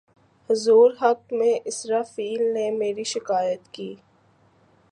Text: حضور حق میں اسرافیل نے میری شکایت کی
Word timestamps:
حضور 0.49 0.91
حق 1.01 1.33
میں 1.33 1.53
اسرافیل 1.65 2.41
نے 2.53 2.69
میری 2.71 3.03
شکایت 3.03 3.67
کی 3.71 3.93